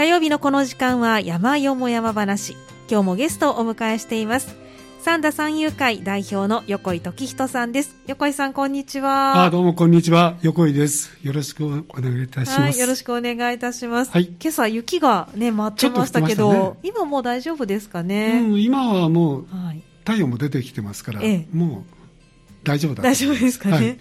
[0.00, 2.56] 火曜日のこの時間は山よも山話。
[2.88, 4.56] 今日もゲストをお迎えしています。
[5.02, 7.94] 三田三遊会代表の横井時人さんです。
[8.06, 9.44] 横井さんこんにちは。
[9.44, 10.38] あどうもこんにちは。
[10.40, 11.14] 横井です。
[11.22, 21.99] よろしくお願いいたします、はい、よろしくお願いいたします、はい、今朝雪がね舞ってましたけど、ね、今もう大丈夫ですかね、うん、今はもう、はい、太陽も出てきてますから、ええ、もう
[22.62, 23.02] 大丈夫だ。
[23.02, 23.98] 大丈夫ですかね、はい、はい、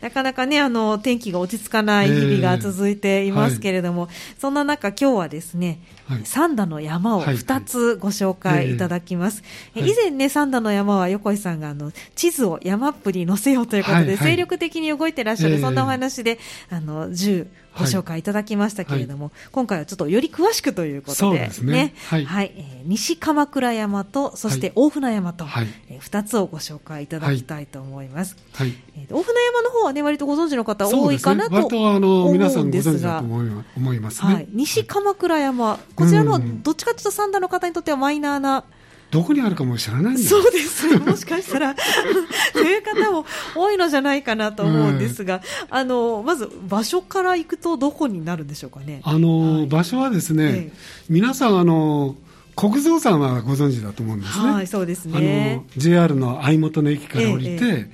[0.00, 9.42] なかなかねあの天気が落ち着かない日々が続いていますけれども、えーはい、そんな中今日はですね、はい、三田の山を2つご紹介いただきます、
[9.74, 9.82] はい。
[9.82, 17.46] はい、以前ね三田の山は横井さんがあの地図を山アップに載せようということで、精力的に動いてらっしゃる、そんなお話であの10
[17.78, 21.94] ご紹介いただきましたけれども、はい、今回はちょっとより詳しくということで、ね、ね。
[22.08, 28.36] はい、はい、えー、西鎌倉山と、そして大船山と、はい、えー、2つをご紹介いただきたいと思います。
[28.54, 38.64] はい、えー、大船山の方はね、割とご存知の方多いかなと思うんですが、思いますね、はい、西鎌倉山、こちらのどっちかというと三田の方にとってはマイナーな、
[39.12, 41.76] どこにあるかも知らないんそうですね、もしかしたら
[42.54, 49.02] そういう方も多いのじゃないかなと思うんですが、あのまず場所から行くと、どこになるんでしょうかね。
[49.04, 50.72] あの、はい、場所はですね、ええ、
[51.10, 52.16] 皆さんあの、
[52.56, 54.50] 国蔵山はご存知だと思うんですね。
[54.50, 55.62] はい、そうですね。
[55.62, 57.90] あの JR の相本の駅から降りて、え、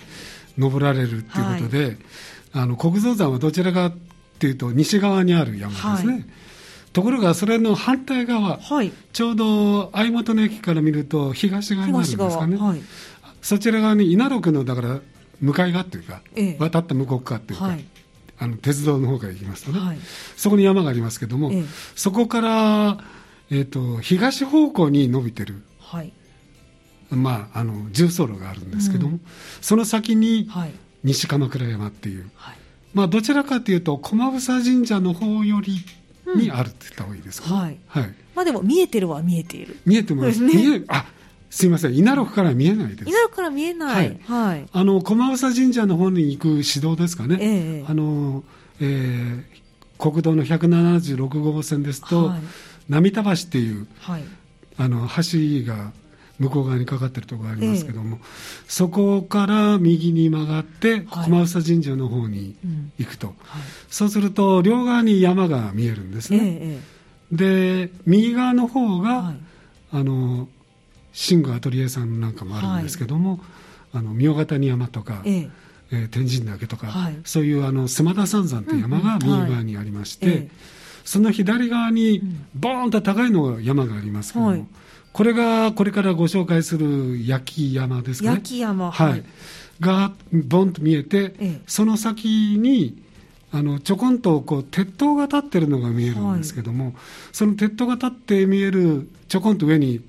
[0.56, 1.96] 登られるっていうことで、はい、
[2.52, 3.94] あの国蔵山はどちらかっ
[4.38, 6.12] ていうと西側にある山ですね。
[6.12, 6.24] はい
[6.98, 12.80] ところがそれの反対側、はい、ちょうど相本の駅から見ると東側になるんですかね、はい、
[13.40, 14.98] そちら側に稲六のだから
[15.40, 17.84] 向かい側っていうか、ええ、渡った向こう側っていうか、はい、
[18.40, 19.78] あの鉄道の方から行きますとね、
[20.36, 21.62] そこに山がありますけども、え、
[21.94, 22.98] そこから、
[23.52, 25.62] えーと、東方向に伸びてる、
[27.10, 29.20] まあ、あの重走路があるんですけども、うん、
[29.60, 30.50] その先に
[31.04, 32.28] 西鎌倉山っていう、
[32.92, 35.76] まあ、どちらかというと駒房神社の方より
[36.36, 37.54] にあるって言った方がいいですか、ね、
[37.86, 39.76] はい、はい、まあでも見えてるは見えている。
[39.86, 40.42] 見えてます。
[40.42, 40.54] ね。
[40.54, 41.06] 見えあ
[41.50, 41.96] すみません。
[41.96, 43.08] 稲六から見えないです。
[43.08, 48.44] 稲六から見えない、はい、あの駒房神社の方に行く指導ですかね、えー、あの
[48.80, 49.42] えー、
[49.98, 52.40] 国道の176号線ですと、はい、
[52.88, 54.24] 波田橋っていう、はい、
[54.76, 55.92] あの橋が
[56.38, 58.24] 向こう側にかかってるところがありますけども、ええ、
[58.68, 62.54] そこから右に曲がって駒房神社の方に
[62.98, 63.36] 行くと、はい。
[63.36, 66.80] うんはい、そうすると両側に山が見えるんですね、え、
[67.32, 69.36] で右側の方が、はい、
[69.92, 70.48] あの
[71.30, 73.40] 寝具アトリエさんなんかもあるんですけども、はい、
[73.94, 80.48] あの御ヶ谷山とか、えー、天神岳とか、そういうあの須磨田三山という山が右側にありまして、
[81.04, 82.22] その左側に
[82.54, 84.66] ボーンと高いの山がありますけども、
[85.18, 88.36] これがこれからご紹介する焼き山ですかね。
[88.36, 88.92] 焼き山。
[88.92, 89.24] はい。
[89.80, 93.02] が、ボンと見えて、ええ、その先に、
[93.50, 96.94] あのちょこんとこう鉄塔が立ってるのが見えるんですけども、はい、
[97.32, 100.02] その鉄塔が立って見えるちょこんと上に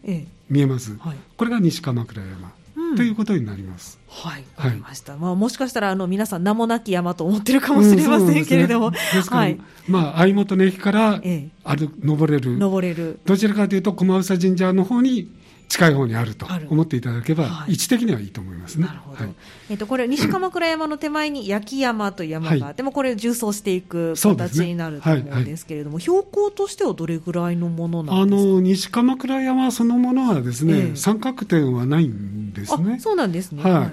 [0.48, 2.52] 見えます、えはい、これが西鎌倉山、
[2.96, 4.00] ということになります。
[4.08, 5.14] はい、わかりました。
[5.14, 9.60] はい、まあもしかしたらあの皆さん名もなき山と思ってるかもしれませんけれども、うんね、はい。
[9.88, 12.58] まあ相本の駅からある、ええ、登れる。
[12.58, 13.20] 登れる。
[13.26, 15.30] どちらかというと駒房神社の方に
[15.70, 18.88] 近い方にあると思っていただけば、位置的にはいいと思いますね。
[18.88, 19.24] なるほど。
[19.24, 19.34] はい、
[19.70, 28.50] えっ、と、これ、西鎌倉山の手前に焼山という山があって、もこれ、重走していく形になると思うんですけれども、標高としてはどれぐらいのものなんですか？
[28.50, 33.00] あの、西鎌倉山そのものはですね、え三角点はないんですね。
[33.00, 33.62] そうなんですね。
[33.62, 33.92] は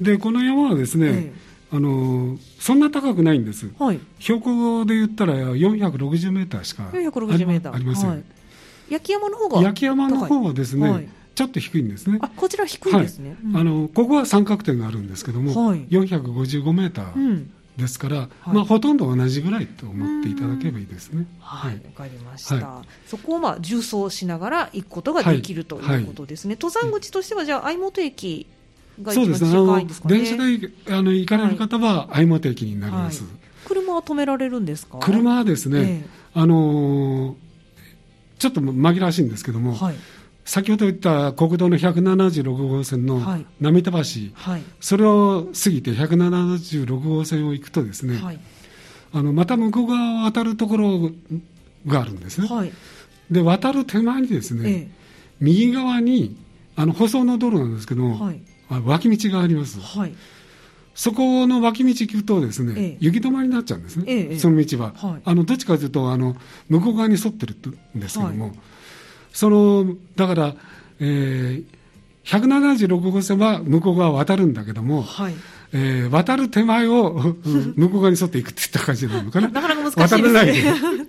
[0.00, 0.02] い。
[0.02, 1.34] で、この山はですね、
[1.72, 8.24] あのそんな高くないんです、はい、標高で言ったら460メーターしかありません、はい
[8.90, 12.18] 焼山の方が焼山の方はですね、はい、ちょっと低いんですね。
[12.20, 13.36] あ、こちら低いですね。
[13.52, 17.46] はい、あのここは三角点があるんですけども、はい、455メーター
[17.76, 21.26] ですから、うん、まあほとんど同じぐらいと思っていただければいいですね。
[21.40, 22.82] はい、わ、かりました。
[23.06, 26.56] そこをまあ重走しながら行くことができるということですね。
[26.60, 28.46] 登山口としてはじゃあ相本駅
[29.00, 30.18] が一番近いんですかね。
[30.18, 33.24] 電車であの行かれる方は相本駅になります。
[33.64, 34.98] 車は止められるんですか？
[34.98, 37.49] 車はですね、えー、あのー
[38.40, 39.96] ちょっと紛らわしいんですけども、はい、
[40.46, 43.20] 先ほど言った国道の176号線の
[43.60, 48.40] 浪田橋、はい、それを過ぎて176号線を行くとですね、はい、
[49.12, 51.10] あのまた向こう側を渡るところ
[51.86, 52.48] があるんですね。
[53.30, 54.88] で渡る手前にですね、ええ、
[55.38, 56.36] 右側に
[56.76, 58.32] あの舗装の道路なんですけども、
[58.70, 59.78] 脇道があります。
[60.94, 66.36] そこの脇道行くとですね、ええ、行き止まりになっちゃうんですね、え、その道は、はい、あのどっちかというとあの
[66.68, 67.54] 向こう側に沿ってる
[67.96, 68.54] んですけども、はい、
[69.32, 70.54] そのだから、
[71.00, 71.64] えー、
[72.24, 75.34] 176号線は向こう側渡るんだけども、はい。
[75.72, 77.12] えー、渡る手前を
[77.76, 79.46] 向こう側に沿っていくっていった感じなのかな？
[79.54, 80.62] なかなか渡らないで、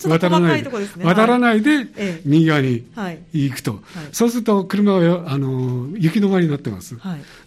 [0.08, 0.70] 渡らないで、
[1.04, 2.84] 渡らないで、右側に
[3.34, 3.82] 行くと、
[4.12, 6.96] そうすると車はあの雪止まりになってます、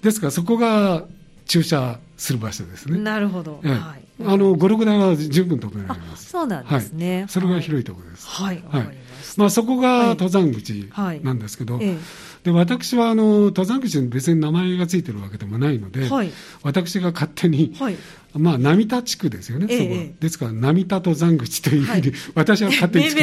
[0.03, 1.05] ですからそこが
[1.47, 2.99] 駐車する場所ですね。
[2.99, 3.61] なるほど。
[3.63, 6.31] はい、あの五六台は十分止められます。
[6.31, 7.19] そうなんですね。
[7.21, 8.27] はい、それが広いところです。
[8.27, 8.63] はい。
[8.69, 8.97] はい。
[9.37, 10.91] まあそこが登山口
[11.23, 11.81] なんですけど、
[12.45, 16.09] で私はあの登山口に別に名前がついてるわけでもないので、
[16.63, 17.75] 私が勝手に、
[18.37, 20.05] まあ、波田地区ですよね、そこは。
[20.21, 23.21] ですから、波田登山口というふうに、私は勝手に命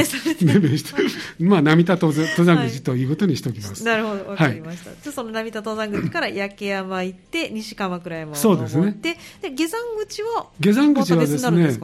[0.59, 3.83] 名して、まあ、波田登山口ということにしておきます。
[3.83, 5.11] なるほど、わかりました。
[5.11, 11.77] その波田登山口から焼山行って、西鎌倉山を登って、そうですね、で下山口は、下山口はですね、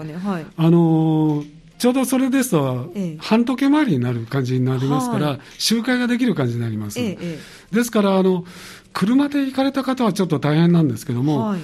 [0.56, 1.44] あの
[1.78, 7.00] ちょうどそれですと、半時計回りになる感じになりますから、周回ができる感じになります。
[7.00, 8.46] ですから、あの、
[8.94, 11.56] 車で行かれた方はちょっと大変なんですけども、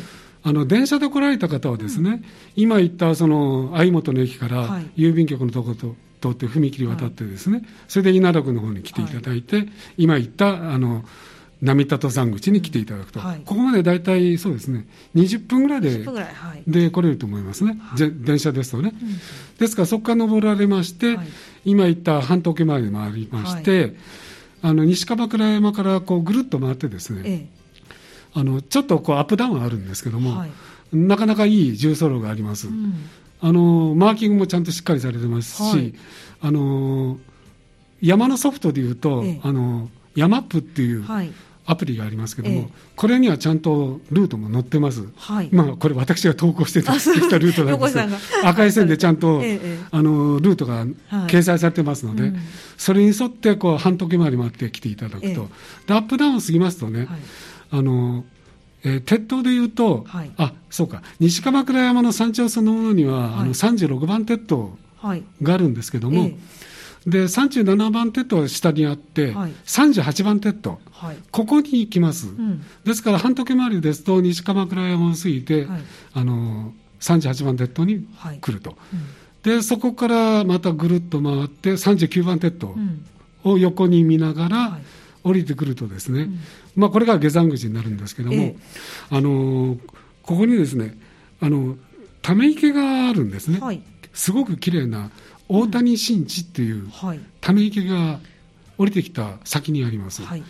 [0.44, 2.24] あの電車で来られた方はですね、うん、
[2.56, 11.04] 今言ったその相本の駅から郵便局のところと通って踏切渡ってですね、はい、それで稲田区の方に来ていただいて、はい、今言ったあの
[11.62, 14.86] 波田登山口に来ていただくと、はい、ここまで大体そうですね
[15.16, 21.18] 20分ぐらいではい、で来れると思いますね、はい、電車ですとね、うん、ですからそこから登られまして、
[21.64, 23.96] 今言った半時計回り回りまして、
[24.62, 27.63] あの西鎌倉山からこうぐるっと回ってですね、ええ
[28.34, 30.52] あのちょっとこうアップダウンあるんですけども、はい、
[30.94, 32.94] なかなかいい重走路があります、うん、
[33.42, 35.94] あのマーキングもちゃんとしっかりされてますし、はい、
[36.42, 37.18] あの
[38.02, 41.06] 山のソフトでいうと、ええ、あのヤマップっていう、
[41.66, 47.96] アプリがありますけども、ええ、これにはちゃんとルートも載ってます、はい、まあ、これ、私が投稿してきたルートなんです。
[47.96, 49.60] が、赤い線でちゃんと、え、
[49.90, 50.86] あのルートが
[51.28, 52.40] 掲載されてますので、はいうん、
[52.78, 55.50] それに沿ってこう半時回り回って来ていただくと、
[55.88, 57.08] アップダウン過ぎますとね、はい
[57.74, 58.24] あの、
[58.84, 64.78] えー、鉄塔でいうと、はい、あそうか、西鎌倉山の山頂そのものには、はい、あの36番鉄塔
[65.42, 67.10] があるんですけども、はいえ。
[67.10, 75.82] で37番鉄塔は下にあって、はい、38番鉄塔、はい、ここに行きます、うん、ですから半時回りですと、西鎌倉山を過ぎて、はい、
[76.14, 78.08] あの38番鉄塔に
[78.40, 82.76] 来ると、うん、でそこからまたぐるっと回って、39番鉄塔
[83.44, 84.80] を横に見ながら、
[85.24, 86.40] 降りてくるとですね、うん
[86.76, 88.56] まあ、これが下山口になるんですけども、ええ、
[89.10, 89.78] あの
[90.24, 90.98] ここにですね
[91.42, 91.78] あの
[92.22, 93.82] ため池があるんですね、はい、
[94.14, 95.12] すごく綺麗な
[95.50, 96.90] 大谷新地っていう
[97.42, 98.20] ため池が
[98.78, 100.24] 降りてきた先にあります。
[100.24, 100.44] はい。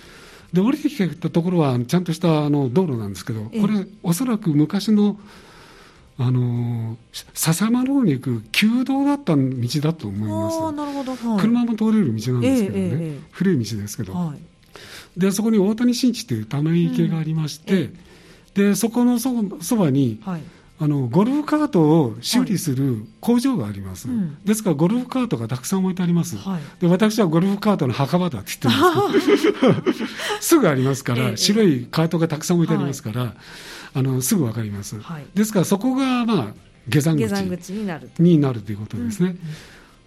[0.54, 5.20] で降りてきたところはちゃんとしたあの道路なんですけど、これ、おそらく昔の
[6.20, 6.96] あの
[7.34, 9.42] 笹丸に行く旧道だった道
[9.82, 10.76] だと思います。
[10.78, 13.20] なるほど、はい、車も通れる道なんですけどね、え。
[13.32, 14.40] 古い道ですけど、はい、
[15.18, 17.98] でそこに大谷新地というため池がありまして、うん、
[18.54, 19.32] でそこのそ
[19.62, 20.42] そばに、はい、
[20.80, 30.42] あのゴルフカートを修理する工場があります、はいですからゴルフカートがたくさん置いてあります、はい、で私はゴルフカートの墓場だって言ってます。
[30.42, 33.36] すぐありますから、ええ、白いカートがたくさん置いてありますから、
[33.94, 34.98] あのすぐ分かります、
[35.34, 36.48] ですからそこが、まあ、
[36.90, 38.10] 下山口になる。
[38.20, 39.30] になるということですね。
[39.30, 39.40] うんうん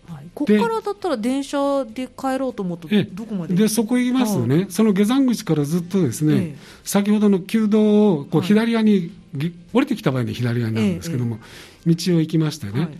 [0.08, 3.54] はい、ここからだったら電車で帰ろうと思うと、どこまで？
[3.54, 11.38] でそこ行きますとね、はい、その下山口からずっとですね、ええ、先ほどの旧道をこう左側に、はい、降りてきた場合に左側になるんですけども、
[11.86, 12.98] え、道を行きましてね、はい、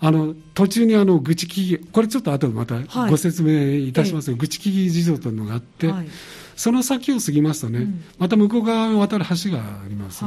[0.00, 5.92] あの途中にあの愚痴木これちょっと後でまたご説明いたしますが、愚痴木地蔵というのがあって、
[6.56, 10.24] その先を過ぎますとね、うん、また向こう側を渡る橋があります。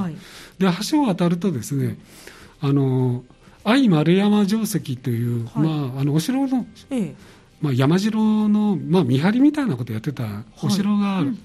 [0.60, 1.98] で橋を渡るとですね
[2.60, 3.24] あの
[3.68, 7.16] 相丸山城跡という、はい、まあ、あのお城の、ええ、
[7.60, 10.24] まあ、山城の、まあ、見張りみたいなことをやってた
[10.64, 11.38] お城がある、はい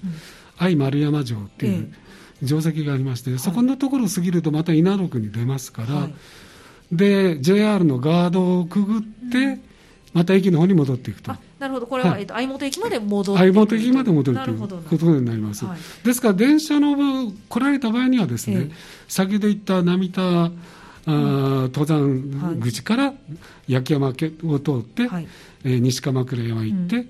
[0.55, 1.93] 相丸山城っていう
[2.45, 6.09] 城跡がありまして、そこのところを過ぎるとまた稲野区に出ますから、
[6.91, 9.01] で JR のガードをくぐっ
[9.31, 9.59] て、
[10.13, 11.33] また駅の方に戻っていくと。
[11.57, 15.65] なるほど、これは、はい、えっと、相本駅まで戻る相本駅まで戻るということになります。
[15.65, 18.71] はい、ですから、電車の来られた場合にはですね、ええ、
[19.07, 20.51] 先ほど言った波田
[21.05, 23.13] あ登山口から
[23.67, 25.27] 焼山を通って、はい、
[25.65, 27.09] えー、西鎌倉山行って、うん、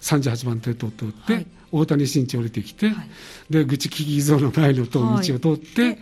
[0.00, 3.08] 38番鉄塔を通って、はい、大谷新地降りてきて、はい、
[3.50, 5.98] で口木木像の前の道を通って、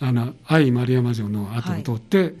[0.00, 2.34] あの愛丸山城の後を通って、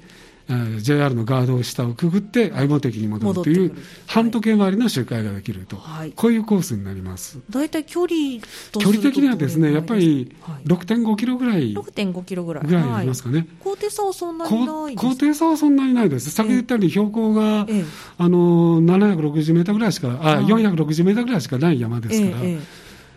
[0.80, 3.76] JR のガードを下をくぐって相棒的に戻るという
[4.06, 7.38] 半時計回りの周回ができると、はい、こういうコースになります。
[7.50, 8.40] 大体距離
[8.72, 12.64] 距離的にはですねやっぱり6.5キロぐらい6.5キロぐらい。
[12.66, 16.30] ぐらいありますかね、高低差はそんなにない高低差はそんなにないです。
[16.30, 17.84] 先言ったように標高が、ええ、
[18.16, 22.58] あの760メーターぐらいしかあ460メーターぐらいしかない山ですから、え、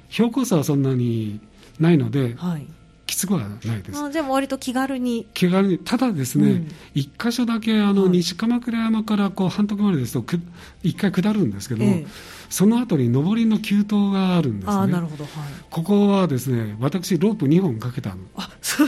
[0.10, 1.40] 標高差はそんなに
[1.80, 2.68] ないので、はい
[3.12, 4.02] きつくはないです。
[4.02, 5.28] あじゃあ割と気軽に。
[5.34, 6.64] 気軽に、ただですね、
[6.96, 10.40] 一、うん、箇所だけあの、西鎌倉山からこう半時までですとく、
[10.82, 12.08] 一回下るんですけども、ええ、
[12.52, 14.74] その後に上りの急登があるんですね。
[14.74, 15.32] あなるほど、はい、
[15.70, 18.20] ここはですね、私ロープ2本かけたん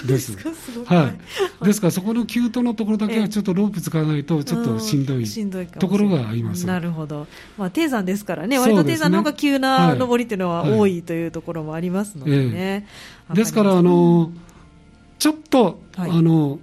[0.05, 0.37] です。
[0.85, 1.13] は
[1.61, 1.65] い。
[1.65, 6.67] ですからそこの急登のところだけはちょっとロープ使わないとちょっとしんどいところがあります。
[6.67, 7.25] なるほど。
[7.57, 12.85] まあ低山ですからね、割と低山の方が急な上りっていうのは多いというところもありますのでね。
[13.33, 14.29] ですからあの
[15.19, 16.59] ちょっと、あの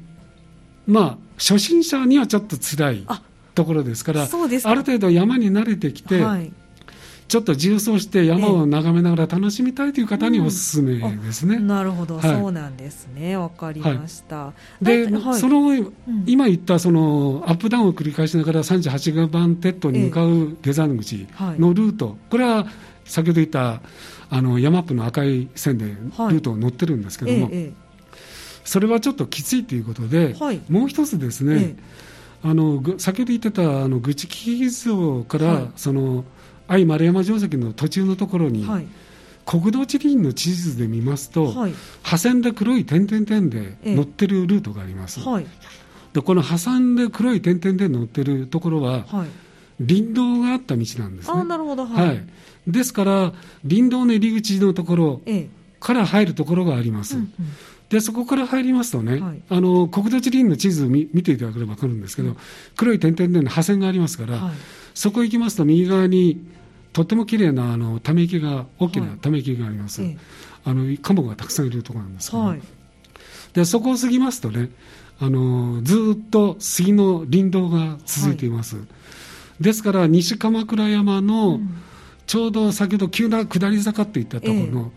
[0.87, 3.07] まあ初心者にはちょっと辛い
[3.55, 6.23] ところですから、ある程度山に慣れてきて、
[7.31, 11.57] ちょっと重走して山を眺めながら楽しみたいという方におすすめですね。
[11.57, 13.37] うん、なるほど、はい、そうなんですね。
[13.37, 14.47] わかりました。
[14.47, 15.93] はい、で、はい、その、うん、
[16.27, 22.67] 今言ったそのアップダウンを繰り返しながら38番鉄塔に向かう下山口のルート、これは
[23.05, 23.81] 先ほど言った
[24.29, 27.49] あの山ップの赤い線でルートを乗ってるんですけども、
[28.65, 30.35] それはちょっときついということで、
[30.69, 31.77] もう一つですね、
[32.43, 36.25] あの先ほど言ってたあの愚痴キキ像から、その
[36.71, 38.87] 愛丸山城跡の途中のところに、はい、
[39.45, 45.47] 国土地理院の地図で見ますと、はい、破線で黒い点々点で乗ってるルートがあります、はい、
[46.13, 49.05] でこの破線で黒い点々で乗ってるところは、
[49.81, 51.41] 林道があった道なんですね。
[51.41, 52.25] あなるほど、はい、
[52.69, 53.33] ですから
[53.69, 55.21] 林道の入り口のところ
[55.81, 57.17] から入るところがあります。
[57.17, 57.31] うんうん。
[57.89, 62.37] でそこから入りますとね、はい、あの国土地理院の地図を見見ていただければ分かるんですけど、うん、
[62.77, 64.55] 黒い点々での破線がありますから、はい、
[64.95, 66.41] そこ行きますと右側に
[66.93, 70.19] とっても綺麗なあなため池が大きなため池があります、はい、
[70.65, 72.61] あのカモがたくさんいるところなんですけど、はい、
[73.53, 74.71] でそこを過ぎますとね
[75.21, 81.61] あのずっと杉の林道が続いています、はい、ですから西鎌倉山の、
[82.27, 84.93] ちょうど先ほど急な下り坂っていったところの、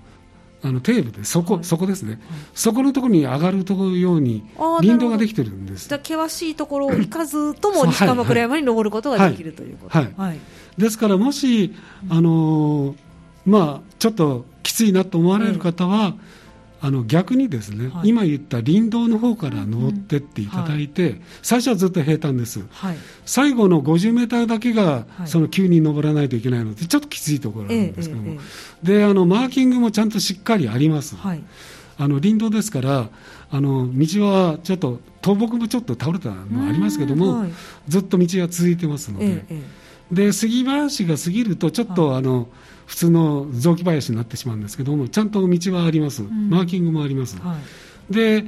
[0.65, 2.19] あの底部でそこ、はい、そこですね、はい、
[2.55, 4.43] そこのところに上がるところように
[4.79, 5.89] 林道ができてるんです。
[5.89, 10.39] じゃ険しいところを行かずとも西鎌倉山に登ることができるということ、はい、はい、
[10.77, 11.73] ですからもし、
[12.09, 12.95] あのー、
[13.45, 16.15] まあ、ちょっときついなと思われる方は、
[16.85, 28.37] あの逆にですね、はい、今言った林道の方から登ってっていただいて、うんはい、最初はずっと平坦です、はい、最後の50メーターだけが、その急に登らないといけないので、ちょっときついところなんですけども、ええ
[28.83, 31.37] え、であのマーキングもちゃんとしっかりあります、あ
[31.99, 33.07] の林道ですから、
[33.49, 37.45] あの道はちょっと倒木もちょっと倒れたのありますけども、
[37.87, 39.45] ずっと道が続いてますので、
[40.11, 42.47] で杉林が過ぎると、ちょっとあの、
[42.85, 47.57] 普通の雑木林になってしまうんですけどもちゃんと道はあります、うん、マーキングもあります、は
[48.09, 48.45] い、で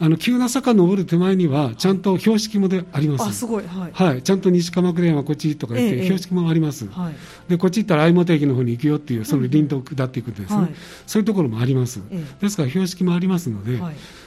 [0.00, 7.14] あの急な坂登る手前にはちゃんと標識もであります、あすごい、はい、はい、ちゃんと西鎌倉山こっちとか言って、ええ、標識もあります、はい、
[7.48, 10.74] でこっち行ったら相本駅の方に行くよっていうその林道を下っていくんですね、うんはい、
[11.04, 13.80] そういうところもあります、え、ですから標識もありますので、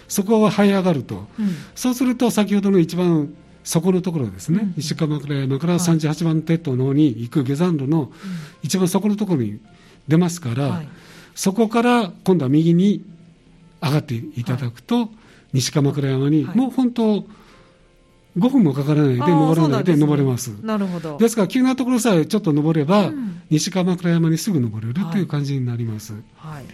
[0.09, 8.11] そこは這い上がると、うん、そうすると先ほどの一番そこのところですね、うん、西鎌倉山から38番鉄塔の方に行く下山路の
[8.63, 9.59] 一番そこのところに
[10.07, 10.89] 出ますから、はい、
[11.35, 13.05] そこから今度は右に
[13.81, 15.09] 上がっていただくと、はい、
[15.53, 17.25] 西鎌倉山に、もう本当、
[18.37, 20.49] 5分もかからないで登らないで登れます。
[20.63, 21.17] なるほど。
[21.17, 26.13] ですから急なところさえちょっと登れば、うん、西鎌倉山にすぐ登れるという感じになります。
[26.37, 26.65] はい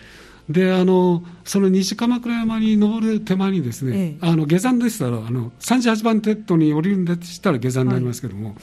[0.50, 8.56] であのその西鎌倉山に登る手前にですね、ええ、あの下山でしたらあの38番鉄塔に降りるんでしたら下山になりますけども、はい、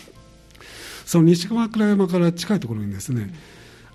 [1.05, 3.35] その西鎌倉山から近いところにですね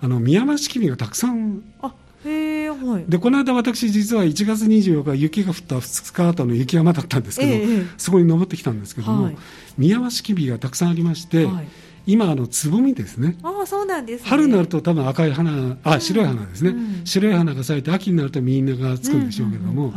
[0.00, 1.92] あの宮山式がたくさんあ
[2.24, 9.36] へはい、でこの間、私、実は1月24日、雪が降った2日後の雪山だったんですけど、えー、そこに登ってきたんですけども、はい、
[9.78, 11.68] 宮山式がたくさんありまして、はい、
[12.06, 19.92] 今あの、つぼみですね、あそうなんです、ね、春になると多分赤い花、あ白い花ですね、うん、白い花が咲いて、秋になるとみんながつくんでしょうけども、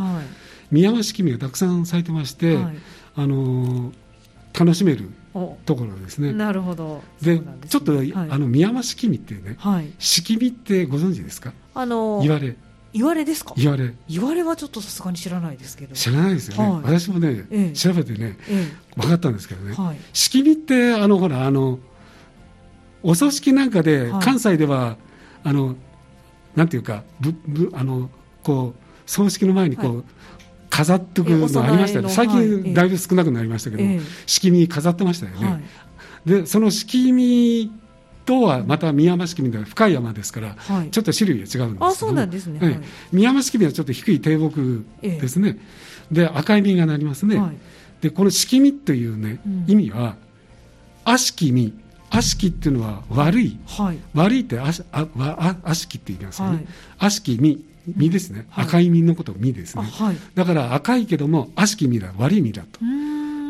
[0.71, 2.57] 宮山式がたくさん咲いてまして、
[3.15, 3.93] あの
[4.57, 5.09] 楽しめる
[5.65, 6.31] ところですね。
[6.33, 7.03] なるほど。
[7.21, 11.53] で、ね、ちょっと、はい、あの宮山式見っていうね、はい、式見ってご存知ですか？
[11.73, 12.55] あの言われ。
[12.93, 13.55] 言われですか？
[13.57, 13.95] 言われ。
[14.07, 15.95] 言われはちょっとさすがに知らないですけど。
[15.95, 21.79] 知らないですよね、はい、私もね、ええ、調べてね、ええ、分かったんですけどね、はい、式見ってあのほらあの
[23.03, 24.97] お葬式なんかで、関西では
[25.43, 25.75] あの
[26.55, 28.09] なんていうかぶぶあの
[28.43, 30.05] こう葬式の前にこう、
[30.69, 33.83] 飾っておくのありましたね、最近だいぶ少なくなりましたけど、
[34.25, 35.63] 敷見飾ってましたよね。
[36.25, 37.71] でその敷見
[38.25, 42.79] とはまた宮山式見では深い山ですから、はい、ちょっと種類が違うんですあそうなんですね、はい、
[43.11, 45.57] 宮山式見はちょっと低い低木ですね、
[46.11, 46.13] え。
[46.13, 47.57] で赤い実がなりますね、はい、
[48.01, 50.15] でこの式見というね、うん、意味は
[51.03, 51.73] 悪しき実
[52.13, 56.65] 悪しきっていうのは悪い、はい、悪いって悪しきって言いますよね、
[56.99, 62.13] 悪しき実実ですね、はい、赤い実のこと実ですね、はい、だから赤いけども悪しき実だ。
[62.17, 62.79] 悪い実だと。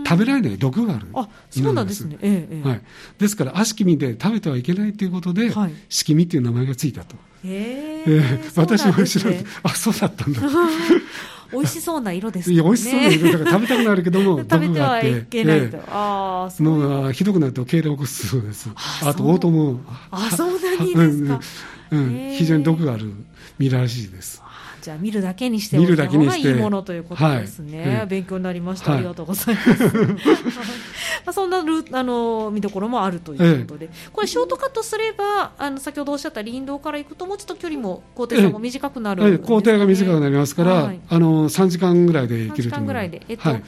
[0.06, 0.58] 食べられない。
[0.58, 1.08] 毒がある。
[1.14, 2.82] あそうなんですね、ええはい、
[3.20, 7.16] ですから悪しき実で食べてはいけないということで、はい、しき実という名前がついたと、
[7.46, 10.42] えー、えー、私も知らない、あそうだったんだ
[11.54, 12.56] 美味しそうな色ですね。
[12.56, 15.78] いや、美味しそうな色だから食べたくなるけども、 食べてはいけないと。
[15.78, 17.12] えああ、そう。
[17.14, 18.70] ひどくなると痙攣を起こすそうです。
[18.76, 19.80] あと、オートも。
[20.12, 21.40] あ、そんなにですか。
[21.92, 23.14] うん、非常に毒がある
[23.60, 24.42] 実らしいです。
[24.82, 28.00] じゃあ見るだけにしておいた方がいいものということですね。
[28.00, 29.84] はい、勉強になりました、はい、ありがとうございます。
[31.26, 42.70] まあそんなルあの見どころもあるということで、これショートカットすればあの先ほどおっしゃった林道から行くともうちょっと距離も高低差も短くなる、ね、高低が短くなりますから、はい、あの3時間ぐらいで行けると思います。
[42.70, 43.64] 時間ぐらいで、えっと、はい、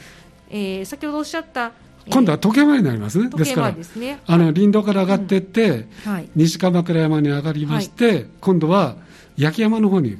[0.49, 1.71] えー、先ほどおっしゃった
[2.09, 5.69] 今度は時計回りになりますね、ですから、ね、あの林道から上がっていって、
[6.05, 6.11] うん。
[6.11, 8.95] はい、西鎌倉山に上がりまして、はい、今度は
[9.37, 10.17] 焼山の方に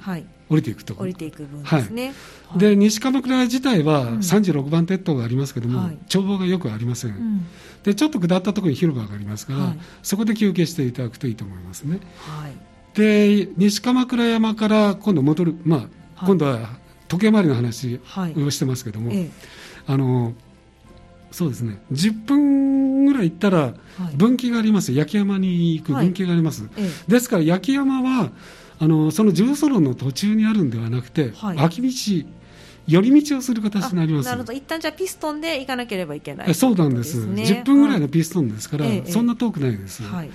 [0.49, 2.13] 降りていくと降りていく分ですね、
[2.49, 7.45] はい、で西鎌倉自体は36番鉄塔がありますけども、うん、眺望がよくありません、うん、
[7.83, 12.51] でちょっと下ったところに広場がありますから、はい、そこで休憩していただくといいと思いますね、はい、
[12.93, 17.99] で西鎌倉山から今度戻る、まあ、今度は時計回りの話
[18.37, 19.11] をしてますけども、
[19.85, 20.33] あの
[21.31, 21.79] そうですね。
[21.91, 23.73] 10分ぐらい行ったら
[24.15, 26.67] 分岐があります、焼山に行く分岐があります、
[27.07, 28.31] ですから焼山は
[28.79, 31.89] あのその重層路の途中にあるんではなくて、はい、脇道
[32.87, 34.25] 寄り道をする形になります。
[34.27, 34.53] なるほど。
[34.53, 40.29] 一旦じゃあピストンで行かなければいけない、そうなんです、ね、10分ぐらいのピストンですから、はい、そんな遠くないです、はい、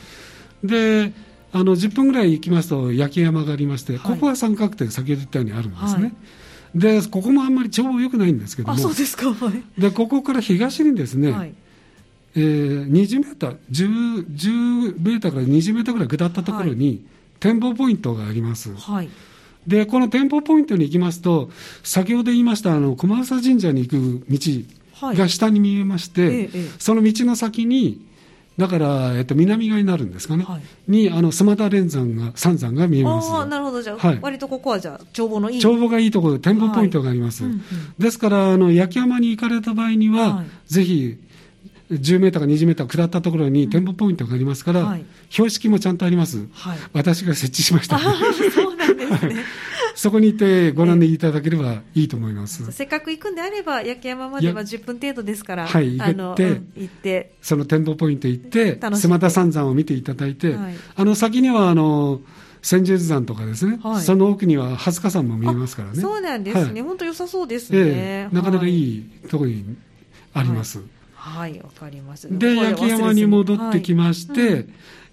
[0.64, 1.12] で
[1.52, 6.12] あの10分ぐらい行きますと焼き山がありまして、ここは三角点先ほど言ったようにあるんですね、
[6.74, 8.78] でここもあんまり眺望良くないんですけども。
[8.78, 9.32] そうですか、
[9.78, 11.54] でここから東にですね、はい。
[12.36, 17.04] えー、20メーター10、10メーターから20メーターぐらい下ったところに、
[17.40, 18.74] 展望ポイントがあります。
[18.74, 19.08] はい。
[19.66, 21.50] でこの展望ポイントに行きますと、
[21.82, 24.38] 先ほど言いましたあの駒浅神社に行く道
[25.16, 28.00] が下に見えまして、はいその道の先に、
[28.60, 33.32] だから、えっと、南側になるんですかね、はい、にあの須磨田連山が三山が見えます。
[33.32, 35.62] あなるほど、じゃあ、はい、割とここはじゃあ、眺望のいい。
[35.62, 37.44] 眺望がいいところで、展望ポイントがあります。
[37.44, 37.52] はい。
[37.52, 37.62] うんうん、
[37.98, 41.16] ですからあの、焼山に行かれた場合には、ぜひ
[41.90, 48.08] 10メーターか20メーター下ったところに展望ポイントがありますから、うんはい、標識もちゃんとあります、はい、私が設置しました、そ
[48.70, 49.44] うなんですね。
[49.94, 57.32] そこにいてご覧でいただければいいと思います、せっかく行くんであれば焼山までは10分程度ですからはい行って、うん、行って。
[57.42, 62.20] その展望ポイント行って須磨田三山を見ていただいて、はい、あの先にはあの
[62.62, 66.00] 千住山とかですね、はい、その奥には蓮香山も見えますからね。
[66.00, 69.76] そうなんですね、本当良さそうですね、えー、なかなかいいところに
[70.32, 70.80] あります、
[71.20, 72.26] はいわかります。
[72.30, 74.66] で焼山に戻ってきまして、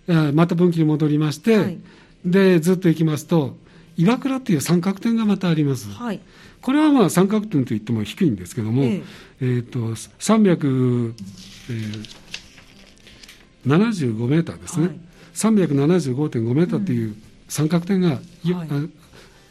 [0.08, 1.78] はいうん、また分岐に戻りまして、はい、
[2.26, 3.58] でずっと行きますと
[3.98, 6.22] 岩倉っていう三角点がまたあります、はい、
[6.62, 9.04] これはまあ三角点といっても低いんですけども、えー、
[9.42, 11.14] えーと375、
[11.70, 14.98] えー、メーターですね、はい、
[15.34, 17.16] 375.5メーターっていう
[17.50, 18.20] 三角点が、はい。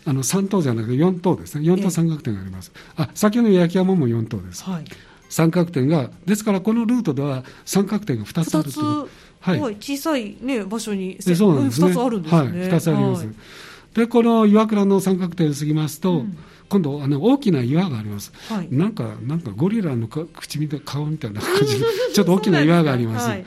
[0.09, 1.69] あの3等じゃなくて4等ですね。
[1.69, 4.85] 4等三角点があります、あ先ほどの焼山も4等です、はい、
[5.29, 9.09] 三角点が、ですからこのルートでは三角点が2つあるという、
[9.41, 12.41] はい、小さい、ね、場所にそうなんですね、2つあるんですね。
[12.41, 13.27] はい、2つあります。
[13.27, 13.35] はい、
[13.95, 23.45] で、この岩倉の三角点を過ぎますと、うん、今度あの大きな岩があります、はい、なんかなんかゴリラの口みたい顔みたいな感じで ちょっと大きな岩があります、はい、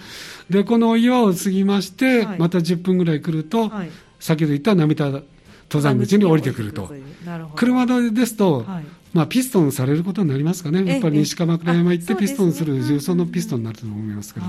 [0.50, 3.72] でこの岩を過ぎまして、はい、また10分ぐらい来ると、
[4.20, 5.24] 先ほど言った波田登
[5.82, 6.92] 山口に降りてくると。
[7.56, 8.66] 車ですと、
[9.14, 14.46] まあ、ピストンされることになりますかね、やっぱり西鎌倉山行ってピストンする重曹のピストンになると思いますけど、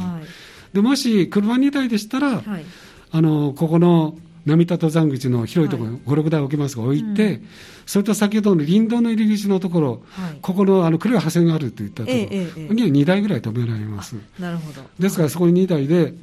[0.73, 2.65] でもし車2台でしたら、はい、
[3.11, 7.47] あのここの波田登山口の広いところに5、6台置きますが置いて、うん、
[7.87, 14.17] それと先ほどの林道の入り口のところ、はい、ここのあの黒い破線があるといったところには2台ぐらい止められます。
[14.39, 14.83] なるほど。
[14.99, 16.15] ですからそこに2台で、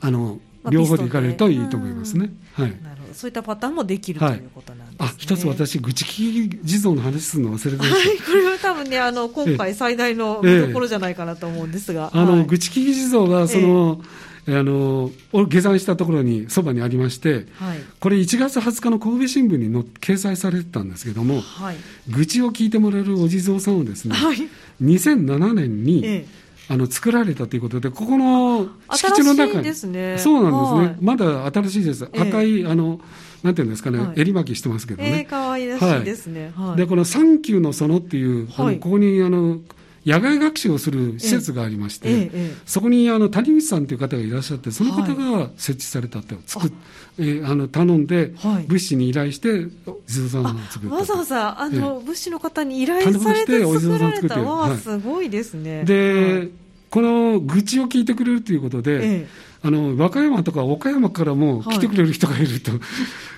[0.00, 2.32] あの両方で行かれるといいと思いますね。
[2.54, 5.08] はい、なるほどそういったパターンもできる、ということなんですね。
[5.08, 7.96] あ一つ私、愚痴聞き地蔵の話するの忘れてました。
[7.96, 12.10] はい、これは多分ね、あの今回最大の見どころじゃないかなと思うんですが。
[12.12, 14.00] あの、愚痴聞き地蔵はその、
[14.48, 21.76] あの下山したところにそばにありまして、はい、これ1月20日の神戸新聞にの掲載されてたんですけども、はい、
[22.08, 24.36] 愚痴を聞いてもらえるお地蔵さんをですね、はい、
[24.82, 33.00] 2007年に、ええあの作られたということで、ここの敷地の中に、ですね、そうなんですね、まだ新しいです、赤い、あの
[33.42, 35.24] なんていうんですかね、はい、襟巻きしてますけどね。
[35.24, 36.52] えー、かわいらしいですね。
[36.54, 39.58] はい、で、この三級の園っていう、あのここにあの
[40.06, 46.72] 野外学習をする施設がありまして、ええ、そこにあの谷口さんという方がいらっしゃって、その方が設置されたって、作っ
[47.18, 48.32] えあの頼んで、
[48.66, 55.84] 物資に依頼して、お地蔵さんを作ったわざわざあの、物資の方に依頼されて作られたわ、すごいですね。
[55.84, 56.48] で、
[56.90, 59.26] この愚痴を聞いてくれるということで、
[59.62, 62.72] あの和歌山とか岡山からも来てくれる人がいると、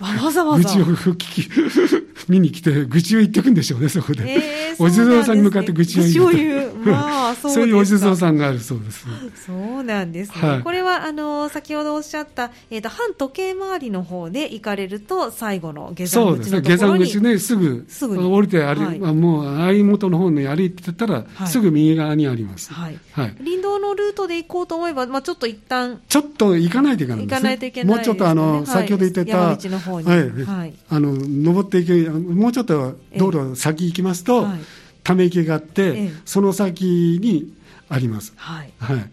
[0.01, 1.51] はい、わざわざ愚痴を聞き
[2.29, 4.23] 見に来て、愚痴を言ってくんでしょうね、そこで。
[4.25, 6.73] えー、お地蔵さんに向かって愚痴を言う。
[6.85, 9.07] まあ、 そうそういうお地蔵さんがあるそうです。
[9.47, 10.49] そうなんですね。
[10.49, 22.73] はい、これは、あの、先ほどおっしゃった、えっ、ー、と、反時計回りの方で行かれると、最後の下山口のところにそうですね、下山口ね、すぐ、すぐ降りてあり、はい、もう、相元の方に歩いてたら、はい、すぐ右側にあります。
[22.73, 22.99] はい。
[23.13, 23.35] はい。
[23.39, 26.01] 林道のルートで行こうと思えば、まあ、ちょっと一旦。
[26.13, 27.41] ちょっと行かないといけないんですね。
[27.41, 30.07] 行かないといけない、ね、もうちょっと、あの、先ほど言ってた、山道の方に。
[30.07, 30.31] はい。
[30.43, 34.61] はい、あの、登っていけ、もうちょっと道路先行きますと、はい
[35.05, 37.53] ため池があって、ええ、その先に
[37.89, 38.35] あります。
[38.37, 38.73] はい。
[38.79, 39.11] はい。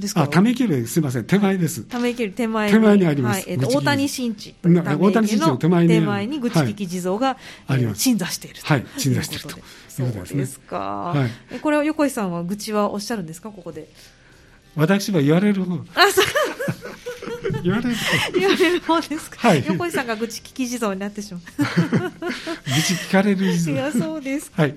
[0.00, 0.22] ですか？
[0.22, 1.82] あ、ため池よりすみません、手前です。
[1.82, 2.72] ため池より手前に。
[2.72, 3.46] 手前にあります。
[3.46, 4.52] はい、えっ、ー、と、大谷新地。
[4.64, 5.88] 大谷新地の手前に。
[5.90, 7.36] 手前に愚痴聞地蔵が、
[7.68, 9.50] はい、えー、鎮座しているはい、鎮座していると。
[9.88, 10.78] そうですか。
[11.14, 11.60] はい。
[11.60, 13.88] これは横井さんは愚痴はおっしゃるんですか、ここで。
[14.76, 15.74] 私は言われる方。
[15.94, 16.24] あ、そう。
[17.62, 18.38] 言われる方。
[18.38, 19.48] 言われる方ですか？
[19.48, 19.64] はい。
[19.66, 21.42] 横井さんが愚痴聞き地蔵になってしまう。
[21.58, 21.66] 愚
[22.82, 23.72] 痴聞かれる地蔵。
[23.72, 24.52] いや、そうです。
[24.54, 24.74] はい。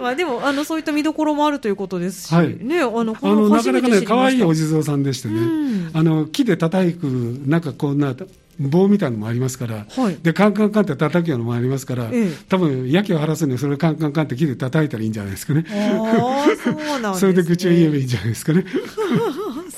[0.00, 2.34] まあ、でも、あの、そういった見どころもあるということですし。
[2.34, 2.56] はい。
[2.58, 5.90] ね、あの、あの、なかなかね、可愛いお地蔵さんでしてね。
[5.92, 7.04] あの、木で叩く、
[7.46, 8.14] なんかこんな。
[8.60, 15.64] 棒みたいなのもありますから、はい、でカンカンカンって叩くのもありますから、ええ、多分やけを晴らすにはそれをカンカンカンって木で叩いたらいいんじゃないですかね。
[15.70, 17.18] あそうなんね。
[17.18, 18.64] それで口を言えばいいんじゃないですかね。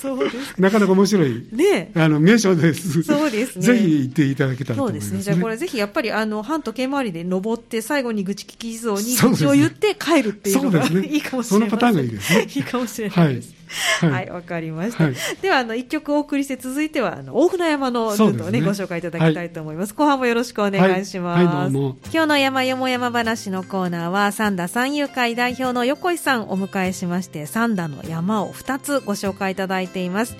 [0.04, 3.02] そうです なかなか面白い、ね、あの名所です。
[3.02, 3.62] そうですね。
[3.62, 5.34] ぜひ行っていただけたらと思います、ね、そうですね。
[5.34, 11.70] じゃあこれぜひやっぱりあの半時計回りで登って最後に愚痴聞き地蔵に口を言って帰るっていうのが、ね、 いいかもしれない。
[11.70, 12.48] そのパターンがいいですね。
[12.54, 13.48] いいかもしれないです。
[13.48, 13.53] はい
[14.00, 15.04] はい、わ、かりました。
[15.04, 19.94] はい、では、あの、一曲お送りして、続いては、あの、大船山のルートをね、ねご紹介いただきたいと思います。
[19.94, 21.46] 後半もよろしくお願いします。
[21.46, 30.36] はい、今日の山よも山話のコーナーは、三田三遊会代表の横井さんをお迎えしまして、三田の山を2つご紹介いただいています。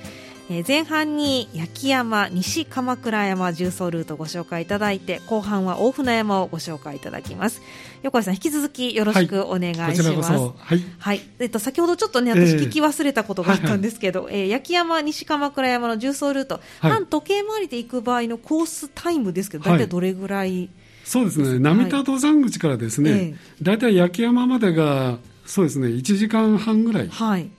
[0.51, 7.63] えー、前半に焼山、西鎌倉山重走ルートをご紹介いただいて、後半は大船山をご紹介いただきます。
[8.05, 10.31] 横井さん、引き続きよろしくお願いします。
[10.31, 10.85] はい。
[10.99, 11.23] はい。
[11.39, 20.69] えっと、先ほどちょっとね、私聞き忘れたことがあったんですけど、えー、はいはい、えー、焼山、西鎌倉山の重走ルート、はい、反時計回りで行く場合のコースタイムですけど、大体どれぐらい、
[21.03, 27.23] そうですね、並田登山口からですね、大体焼山までが、そうですね、1時間半ぐらいです。
[27.23, 27.51] はい。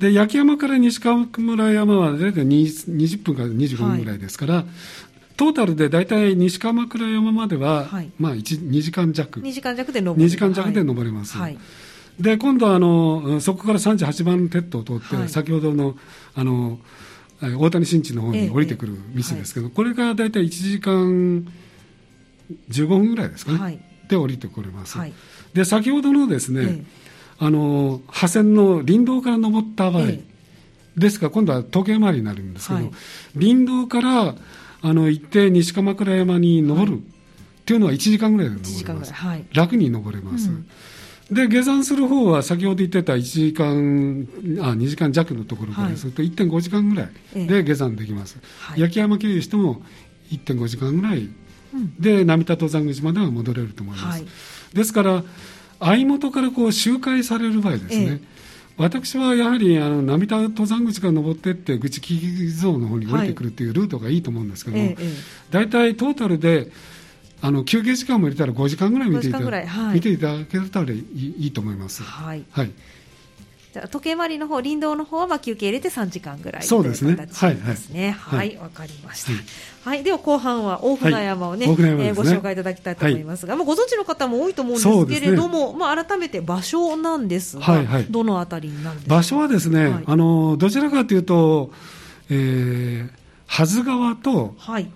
[0.00, 4.66] で焼山から西川村山は大体20分から25分ぐらいですから、はい、
[5.38, 9.38] トータルで大体西鎌倉山までは、はい、まあ、2時間弱。
[9.38, 10.26] 2時間弱で登る。
[10.26, 11.56] 2時間弱で登れます、はい、
[12.18, 15.96] で今度はあのそこから38番鉄道を通って、先ほどの
[16.34, 16.80] あの
[17.40, 21.46] 大谷新地の方に降りてくる道ですけど、ええ、これが大体1時間
[22.70, 24.98] 15分ぐらいですかね、で降りてこれます、
[25.54, 26.84] で先ほどのですね、え
[27.38, 30.20] あの破線の林道から登った場合、え
[30.96, 32.90] え、ですから今度は時計回りになるんですけど、はい、
[33.38, 34.34] 林道から
[34.82, 37.04] あの行って西鎌倉山に登る、はい、っ
[37.64, 40.66] ていうのは1時間ぐらいで登れます、はい、楽に登れます、うん、
[41.30, 44.28] で下山する方は先ほど言ってた1時間
[44.64, 48.38] あ2時間弱のところからすると1.5時間ぐらいで下山できます、
[48.76, 49.82] 焼山経由しても
[50.30, 51.28] 1.5時間ぐらい
[51.98, 54.24] で並田登山口までは戻れると思います、
[54.72, 55.24] ですから
[55.80, 58.37] 相元からこう周回される場合ですね、ええ、
[58.78, 64.96] 私はやはりあの並田登山口から登っていって、口木像の方に降りてくるっていうルートがいいと思うんですけども、はい、
[65.50, 66.70] 大体トータルで
[67.42, 72.02] あの休憩時間も入れたら5時間ぐらい見ていた,、はい、見ていただけたらいいいいと思います。
[72.02, 72.70] はい、はい
[73.72, 77.16] じゃ時計回りの方林道の方はまあ休憩入れて3時間ぐらいそうですね。
[77.32, 78.10] はいですね。
[78.12, 79.42] はいわ、はい、かりました、はい、
[79.82, 82.06] はい、では後半は大船山をね,、はい、ね。
[82.06, 89.16] えー、ご紹介いただきたいと思いますが、はい、まあ、ご存知の方も多いと思うんですけれども、ね、まあ、改めて場所なんですが、はいはい、どのあたりになるんですか？
[89.16, 91.70] 場所はですね、あのどちらかというと、
[92.30, 93.10] えー、
[93.46, 94.90] はず川と、はい。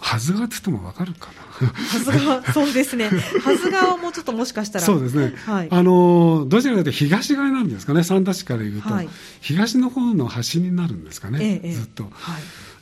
[0.00, 1.47] はず川って言ってもわかるかな。
[1.66, 3.08] はず川、そうですね。
[3.08, 4.84] はず川もちょっともしかしたら。
[4.84, 5.34] そうですね。
[5.46, 5.68] はい。
[5.70, 8.92] あの、どちらかというと東側なんですかね、三田市から言うと。
[8.92, 9.08] はい、
[9.40, 12.04] 東の方の端になるんですかね、ええ、ずっと。
[12.04, 12.12] はい。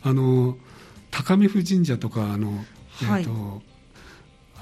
[0.03, 0.57] あの、
[1.11, 2.65] 高見府神社とか、あの、
[3.03, 3.63] えっ、ー、と、はい、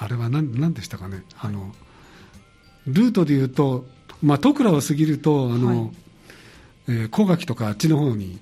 [0.01, 1.75] あれは何何でしたかね、あの、
[2.87, 3.87] ルートで言うと、
[4.23, 5.91] まあ、戸倉を過ぎると、あの、はい、
[6.87, 8.39] えー、高垣とかあっちの方に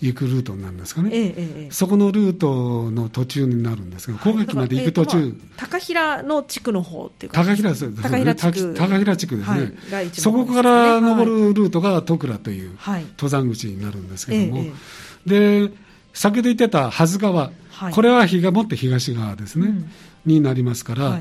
[0.00, 8.74] 行くルートなんですかね、ええそこのルートの途中になるんですけど、高垣まで行く途中、えー高平の地区の方っていう高平ですね、高平地区。
[8.74, 12.66] 高平地区ですね、はい、そこから登るルートが戸倉とい。
[12.66, 12.70] う
[13.18, 14.64] 登山口になるんですけども、
[15.26, 15.70] で
[16.12, 17.50] 先ほど言ってたはず川、
[17.92, 19.66] これは日がもって東側ですね。
[19.68, 19.90] うん。
[20.26, 21.20] になりますから、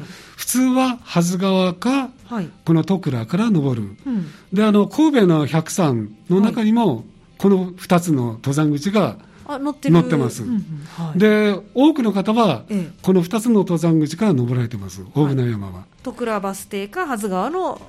[0.50, 7.04] 通ははず川か、はい、この戸倉から登る、うん、であの神戸の百山の中にも、
[7.38, 10.62] この2つの登山口が乗ってます、うんうん。
[10.98, 12.64] はい、で多くの方は、
[13.04, 15.04] この2つの登山口から登られてます。
[15.14, 15.86] 大船山は。
[16.02, 17.80] 戸倉バス停かはず川の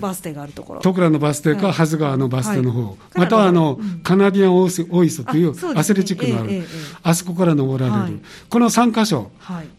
[0.00, 0.80] バス停があるところ。
[0.80, 6.64] 戸倉のバス停か、はず川のバス停の方、またはあの、カナディアンオーイソというアスレチックのある、
[7.02, 9.30] あそこから登られる、この3箇所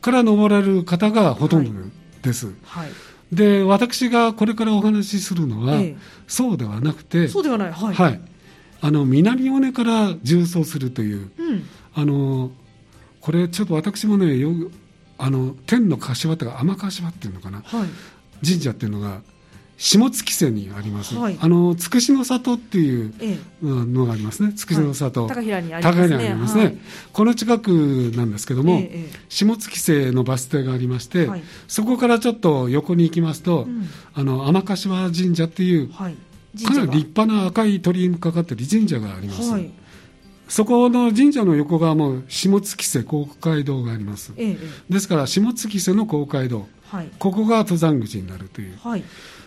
[0.02, 1.72] から登られる方がほとんど
[2.24, 2.48] です。
[3.32, 5.80] で、私がこれからお話しするのは、
[6.28, 7.96] そうではなくて、そうではない、はい。
[7.96, 8.22] はい。
[8.82, 11.30] あの、南尾根から重走するという、
[11.94, 12.52] あの、
[13.22, 14.52] これちょっと私もね、よ
[15.18, 17.64] あの、天の柏とか天柏っていうのかな、
[18.44, 19.22] 神社っていうのが、
[19.78, 23.14] 下月瀬にあります、はい、あのつくしの里っていう
[23.62, 26.34] のがありますね、つくしの里、はい、高平にありますね。
[26.36, 26.78] ますね、はい、
[27.12, 27.70] この近く
[28.16, 31.30] なんですけども、ええ、下月瀬のバス停がありまして、
[31.68, 36.12] そこからちょっと横に行きますと、うん、あの天柏神社っていう、かな
[36.86, 39.52] り立派な赤い鳥居にかかっている神社があります。
[40.48, 44.58] そこの神社の横側も下月瀬公会堂があります、え、
[44.90, 46.68] ですから下月瀬の公会堂、
[47.18, 48.78] ここが登山口になるという、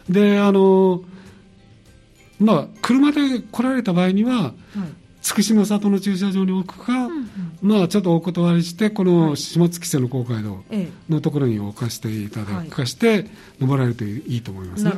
[0.08, 1.02] であの
[2.38, 4.52] まあ車で来られた場合には、はい。
[5.22, 7.28] つくしの里の駐車場に置くか、うんうん、
[7.60, 10.62] まあちょっとお断りして、この下月瀬の公会堂
[11.08, 13.26] のところに置かせていただくかして、
[13.58, 14.92] 登られるといいと思いますね。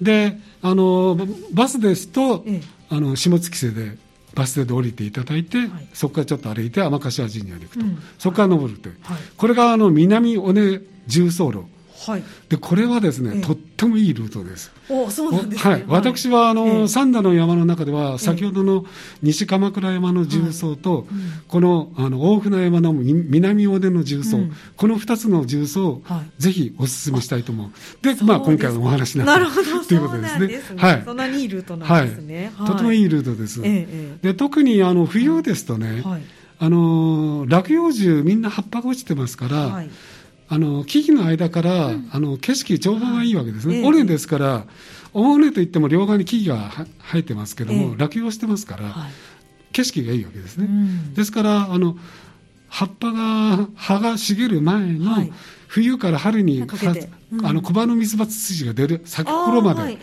[0.00, 1.18] で、あの、
[1.52, 2.46] バスですと、
[2.88, 3.98] あの、下月瀬で
[4.34, 11.64] バス停で降りていただいて、はい、そこからちょっと歩いて天柏神社に行くと、うん、そこから登るという、はい、これがあの南尾根重走路
[12.06, 14.70] はい、でこれはですね、ええ、とってもいいルートです。
[14.88, 18.84] おそうなんですね、はい、私はあの、え、三田の山の中では、先ほどの
[19.22, 21.06] 西鎌倉山の重曹と、
[21.48, 27.70] このあの大船山の南尾根の重曹、うん、この2つの重曹を、はい、ぜひお勧めしたいと思う。
[28.02, 30.60] で、まあ、今回のお話になったということですね。
[30.76, 32.52] はい、そんなにいいルートなんですね。
[32.56, 33.60] はい、とてもいいルートです。
[34.22, 36.02] で特にあの冬ですとね、
[36.60, 39.82] あの落葉樹みんな葉っぱが落ちてますから、
[40.50, 44.66] あの木々の間から、うん、あの景色、眺望がいいわけですね、尾根ですから、
[45.12, 46.70] 尾根といっても両側に木々が
[47.12, 49.12] 生えてますけども、落葉してますから、はい、
[49.72, 50.66] 景色がいいわけですね。
[50.66, 51.96] うん、ですからあの
[52.68, 55.32] 葉っぱが葉が茂る前の、はい、
[55.66, 56.76] 冬から春にか
[57.30, 59.98] うん、あの小葉の水ツツジが出る咲く頃まで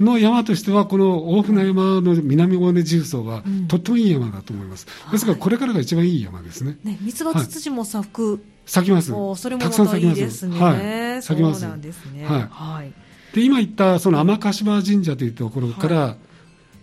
[0.00, 4.86] の山としてはこの大船山の南尾根重曹は、うん、とってもいい山だと思います。
[5.12, 6.78] ですからこれからが一番いい山ですね。
[6.82, 9.06] ねツツジも咲く、はい咲きます。
[9.06, 10.60] それもまたいいですね。
[10.60, 11.22] はい。
[11.22, 11.60] 咲きます。
[11.60, 12.24] そうなんですね。
[12.24, 12.48] はい。
[12.50, 12.92] はい、
[13.34, 16.16] で、今言ったその天柏神社というところから、はい、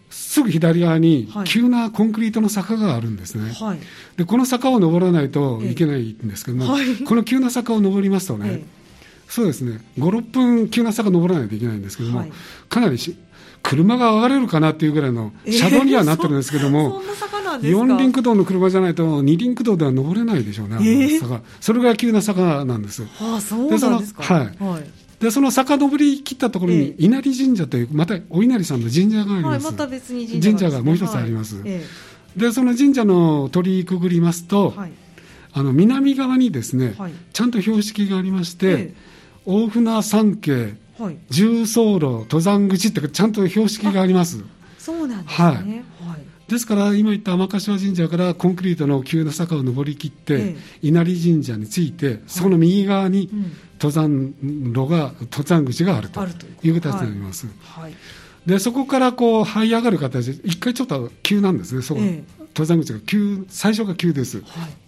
[0.09, 3.51] すぐ左側に急なコンクリートの坂があるんですね。
[3.51, 3.79] はい、
[4.17, 8.63] で、この坂を登らないといけないんですけども、はい、この急な坂を登りますとね、
[9.27, 12.25] そうですね、5、6分急な坂登らないといけないんですけども、
[12.69, 13.17] かなりし
[13.63, 21.41] 車が上がれるかなっていうぐらいの車道にはなってるんですけども、えー4輪駆動の車じゃないと2輪駆動では登れないでしょうね、えー、坂。
[21.61, 23.03] それぐらい急な坂なんです。
[23.21, 24.23] ああそうなんですか？
[24.23, 24.89] はい、はい。
[25.19, 31.79] でその坂登り切ったところに稲荷神社というまたお稲荷さんの神社があります、はい、また別に神社が、もう一つあります、はい、
[32.35, 34.91] でその神社の鳥居くぐりますと、はい、
[35.53, 36.95] あの南側にですね、
[37.31, 38.95] ちゃんと標識がありまして、
[39.45, 40.01] 大船
[41.09, 44.43] 山系、重走路登山口ってちゃんと標識があります。
[44.79, 46.51] そうなんですね、はい。
[46.51, 53.29] ですから今言った天柏神社からコンクリートの急な坂を登りきって、稲荷神社に着いて、その右側に
[53.79, 56.21] 登山路が、登山口があると
[56.63, 57.47] いう形になります。
[58.45, 64.41] でそこからこう這い上がる形で、一回ちょっと急なんですね、そこ、登山口が急、最初が急です。
[64.45, 64.82] はい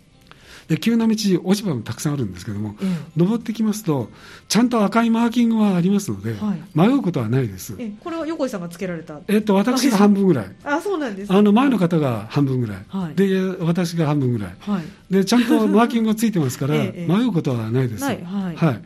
[0.67, 4.09] で急な道、落ち葉もたくさんあるんですけども、ええ、登ってきますと、
[4.47, 7.75] ちゃんと赤いマーキングはありますので、はい、迷うことはないです。
[7.77, 9.19] えこれは横井さんがつけられた？
[9.27, 10.55] えっと、私が半分ぐらい。
[10.63, 12.77] あ、そうなんです、あの、前の方が半分ぐらい。
[12.89, 14.55] はい、で、私が半分ぐらい。
[14.59, 16.73] はい、で、ちゃんとマーキングがついてますから、
[17.07, 18.03] 迷うことはないです。
[18.03, 18.23] はい。
[18.23, 18.81] はい。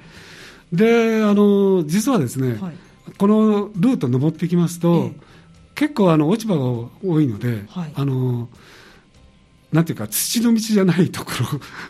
[0.75, 2.73] で、あの、実はですね、はい、
[3.17, 5.11] このルート登ってきますと、
[5.75, 8.49] 結構あの落ち葉が多いので、はい、あの
[9.71, 11.31] なんていうか、土の道じゃないとこ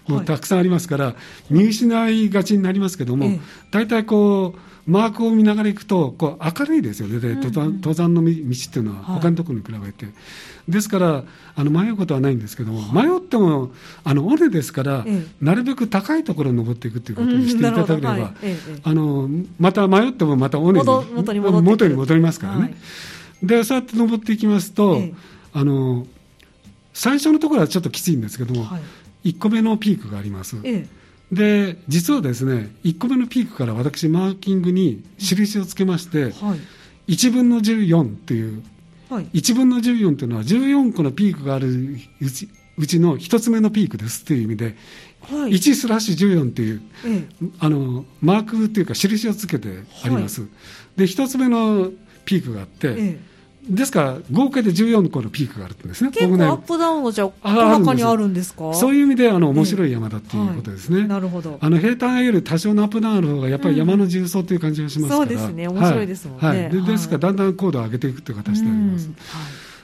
[0.07, 1.15] ろもたくさんありますから、はい、
[1.49, 3.39] 見失いがちになりますけども、
[3.71, 10.05] 大体こう、マークを見ながら行くとこう明るいですよね、登山登山の道っていうのは、他のところに比べて。
[10.05, 11.23] はい、ですから
[11.55, 13.71] あの、迷うことはないんですけども、はい、迷っても
[14.03, 18.33] あの尾根ですから、ええ、なるべく高いところに登っていくということにしていただければ、はい。
[18.41, 20.85] え、あのまた迷ってもまた尾根に
[21.39, 22.75] 元に戻りますからね。
[23.43, 25.01] でそうやって登っていきますと、
[25.53, 26.07] あの
[26.99, 28.77] 最初のところはちょっときついんですけども、は
[29.23, 30.57] い、1個目のピークがあります。
[31.31, 36.57] で実はですね1個目のピークから私マーキングに印をつけまして、は
[37.07, 38.63] い、1分の14っていう、
[39.09, 41.69] はい、1分の14というのは14個のピークがある
[42.19, 44.75] うちうちの1つ目のピークですっていう意味で、
[45.21, 51.91] はい、1スラッシュ14っていう、ええ、あのマークっていうか印をつけてあります、はい、で1つ目の
[52.25, 53.19] ピークがあって、え
[53.67, 56.11] ですから合計で14個のピークがあるんですね。
[56.11, 58.73] 結構アップダウンがじゃあ中にあるんですか？
[58.73, 60.99] そういう意味であの面白い山だっていうことですね。
[60.99, 61.57] はい、なるほど。
[61.59, 65.67] あの平坦より多少のアップダウンの方がやっぱり山の重曹という感じがしますから、うん、そうですね。
[65.67, 66.47] 面白いですもんね。
[66.47, 66.63] はい。
[66.63, 69.09] はい、でですからだんだん高度を上げていくという形であります。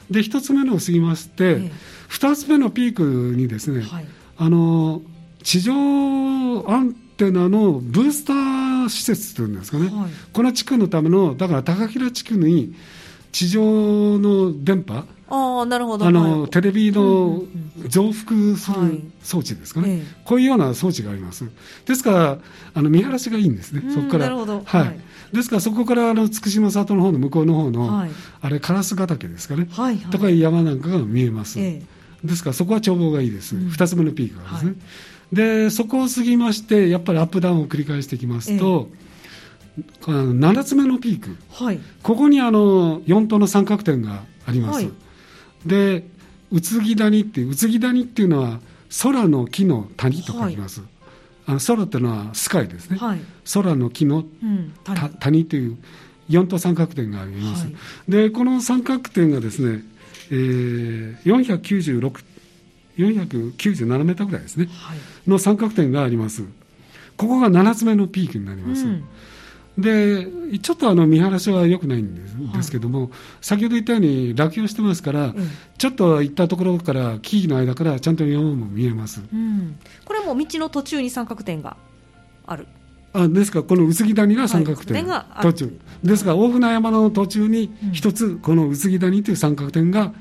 [0.09, 1.71] で一つ目のを過ぎまして、
[2.07, 3.03] 二、つ目のピーク
[3.35, 3.83] にですね、
[4.37, 5.01] あの
[5.43, 9.91] 地上アンテナのブースター施設というんですかね、
[10.31, 12.75] この地区のためのだから高平地区に
[13.35, 15.03] 地上の電波？
[15.27, 16.05] あなるほど。
[16.05, 17.43] あの、はい、テレビの
[17.89, 21.43] 増幅する装置ですかね、はい、こういうような装置があります。
[21.85, 22.37] ですから、
[22.73, 24.33] あの見晴らしがいいんですね、そこから。
[24.33, 31.59] はい、ですから、そこからあの筑島里の方の向こうの方の、はい、あれ、烏ヶ岳ですかね、はいはい、とかいう山なんかが見えます。
[31.59, 31.83] え
[32.23, 34.75] え、ですから、そこは眺望がいいです、うん、2つ目のピークがですね。
[35.33, 39.04] で、そこを過ぎまして、やっぱりアップダウンを繰り返していきますと、え
[40.01, 44.91] 7つ目のピーク、はい、ここにあの4等の三角点があります、はい、
[45.65, 46.07] で
[46.51, 48.59] 宇津木谷って宇津木谷っていうのは
[49.03, 50.89] 空の木の谷と書きます、はい、
[51.47, 53.19] あの空っていうのはスカイですね、はい、
[53.53, 55.09] 空の木の、うん、谷。
[55.09, 55.77] 谷という
[56.29, 57.67] 4等三角点があります、
[58.09, 59.83] でこの三角点がですね、
[60.31, 62.23] えー、496
[62.97, 64.69] 497メーターぐらいですね、
[65.27, 66.43] の三角点があります。
[67.15, 69.03] ここが7つ目のピークになります、うん
[69.77, 70.27] で
[70.59, 72.15] ちょっとあの見晴らしは良くないん
[72.53, 73.11] ですけども、
[73.41, 75.35] 先ほど言ったように落葉してますから、うん、
[75.77, 81.75] ちょっと行ったところから木々の間からちゃんと山も見えます、うん、これも道の途中に三角点が
[82.47, 82.67] ある
[83.15, 85.79] あですからこの宇津木谷が三角点、はい、途中。
[86.03, 90.13] ですから大船山の途中に一つこの宇津木谷という三角点が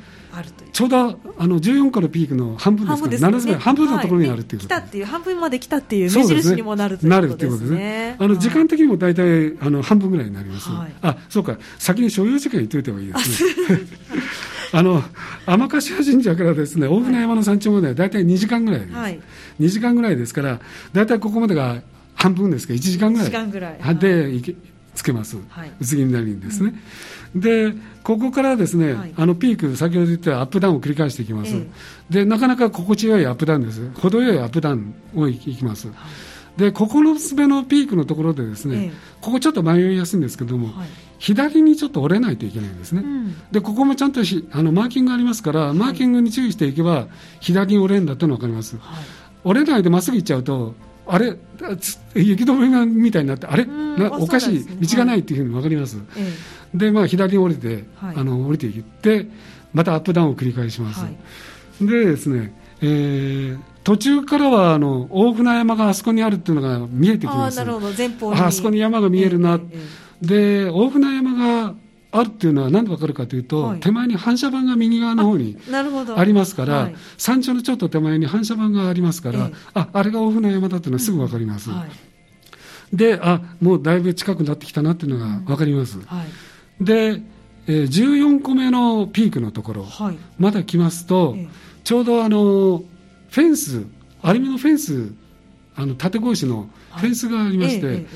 [0.72, 7.66] ちょうどあの14個のピークの半分ですから、ね、7半分のところにあるっていうこと、はい、来たっていう半分まで来たっていう目印にもなるということですね。
[7.66, 8.16] すね。
[8.18, 10.70] あの時間的にも大体あの半分ぐらいになります。
[10.70, 11.58] はい、あそうか。
[11.78, 13.50] 先に所要時間言っておいた方がいいですね。
[14.72, 15.02] あ の
[15.46, 19.20] 天柏神社からですね大船山の山頂までは大体2時間ぐらいです、はい、
[19.60, 20.60] 2時間ぐらいですから
[20.92, 21.80] 大体ここまでが
[22.14, 23.18] 半分ですか？1時間ぐ
[23.60, 23.96] らい。
[23.96, 24.56] で行け
[24.94, 26.72] つけます、はい、薄切りなりにですね、
[27.34, 27.72] うん、で
[28.04, 31.66] ここからですね、はい、あのピーク先ほど言ったアップダウンを繰り返していきます、え
[32.10, 33.90] え、でなかなか心地よいアップダウンです。
[33.94, 35.94] 程よいアップダウンをいきます、は
[36.56, 40.70] い、で9つ目のピークのところでですね、え、ここちょっと迷いやすいんですけども、
[41.18, 47.08] 左にちょっと折れないといけないんですね、うん、でここもちゃんとあのマーキングがありますから、マーキングに注意していけば
[47.40, 48.76] 左に折れるんだというのが分かります、
[49.42, 50.74] 折れないでまっすぐ行っちゃうと
[51.06, 51.36] あれ？
[52.14, 53.66] 雪止めがみたいになってあれ？
[54.10, 56.02] おかしい道がないっていうふうに分かります、は
[56.74, 59.26] い、でまあ左に降りて、はい、あの降りていって
[59.72, 67.60] またアップダウンを繰り返します、はい、でですね、えー、途中からはあの大船山があそこにあるっていうのが見えてきます。
[67.60, 67.92] あなるほど。
[67.96, 68.40] 前方に。
[68.40, 69.60] あそこに山が見えるな、えー
[70.22, 71.74] えー、で大船山が
[72.16, 75.56] あるっていうのは何で分かるかというと、はい、手前に反射板が右側の方に
[76.16, 81.70] ありますから、はい、山頂のちょっと手前に反射板がありますから、ええ、ああれが大船山だっていうのはすぐ分かります。
[81.70, 81.76] うん。
[81.76, 85.98] はい、であもうだいぶ近くなってきたなっていうのが分かります。
[85.98, 87.20] うん、で、
[87.66, 89.86] えー、14個目のピークのところ、
[90.38, 91.48] まだ来ますと、え、
[91.82, 92.84] ちょうどあの
[93.28, 93.86] フェンス、
[94.22, 95.12] アルミのフェンス、
[95.74, 98.06] あの縦格子のフェンスがありまして、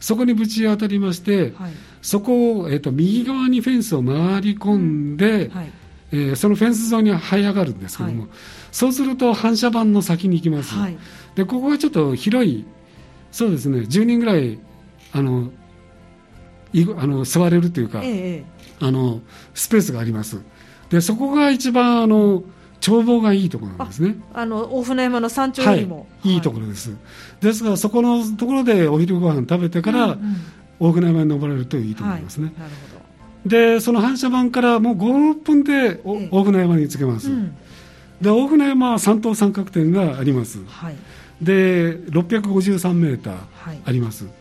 [0.00, 1.72] そこにぶち当たりまして、はい
[2.04, 5.56] そこを、えーと、右側にフェンスを回り込んで、うん。
[5.56, 5.72] はい、
[6.12, 8.30] えー、そのフェンス沿いに這い上がるんですけども、はい、
[8.70, 10.98] そうすると反射板の先に行きます、はい、
[11.34, 12.66] でここがちょっと広い
[13.32, 14.58] そうですね10人ぐらい
[15.12, 15.50] あの
[16.74, 18.44] いあの座れるというか、ええ、
[18.80, 19.22] あの
[19.54, 20.42] スペースがあります。
[20.90, 22.42] でそこが一番あの
[22.86, 24.16] 眺望がいいところなんですね。
[24.34, 26.94] あの大船山の山頂よりも、はい、いいところです、
[27.40, 30.36] ですがそこのところでお昼ご飯食べてから、うんうん
[30.80, 32.46] 大船山に登られるといいと思いますね。
[32.46, 33.04] はい、なるほど。
[33.46, 37.54] でその反射板からもう5、6分で、大船山に着けます、うん、
[38.20, 40.96] で大船山は三等三角点があります、はい、
[41.42, 43.36] で653メーター
[43.84, 44.34] あります、はい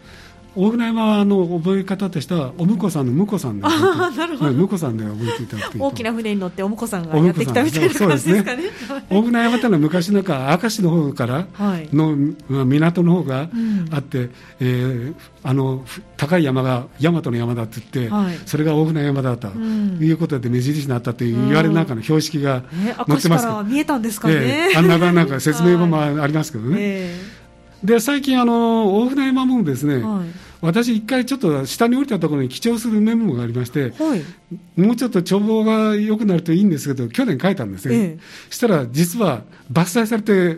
[0.55, 8.63] 大船山の覚え方としてはお婿さんの婿さんで婿さんで覚えていただく大きな船に乗ってお婿さんがやってきたみたいな感じですかね。
[9.09, 13.49] 大船山というのは昔なんか明石の方からの、はい、港の方が
[13.91, 15.85] あって、うん、えー、あの
[16.17, 22.63] 高い山が大和の山だって言って、はい、それが大船山だと、うん、いうことで目印になったという言われなんかの標識が
[23.07, 23.45] 載ってます。
[23.45, 27.42] けど、えー、見えたんですかね、えー、あんななんか説明も ありますけどね、えー、
[27.83, 30.27] で最近あの大船山もですね、はい。
[30.63, 38.19] 私、一回ちょっと下に降りたところに記帳するメモがありまして、はい、もうちょっと眺望が良くなるといいんですけど、去年書いたんですね、ええ、
[38.49, 40.55] したら実は伐採されて、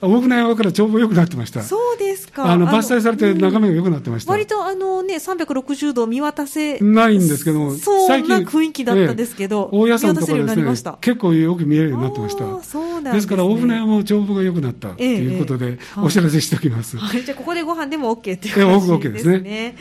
[0.00, 1.62] 大船山から眺望良くなってました。
[1.62, 2.50] そうですか。
[2.50, 4.32] あの伐採されて眺めが良くなってました。
[4.32, 10.64] 割とあのね、360度見渡せないんですけど、そうな雰囲気だったんですけど、大家さんとかですね、
[11.00, 12.62] 結構よく見えるようになってました。
[12.62, 16.96] そうなんですから大船山も眺望が良くなったということで、お知らせしておきます。
[16.96, 19.76] はい、じゃあここでご飯でも OK っていう感じですね。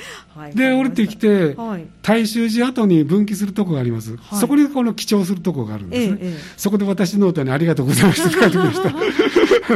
[0.54, 1.56] で、降りてきて、
[2.02, 4.18] 大衆寺跡に分岐するとこがあります。
[4.40, 6.34] そこにこの記帳するとこがあるんですね。
[6.58, 8.92] そこで私ノートにありがとうございましたと書いてきました。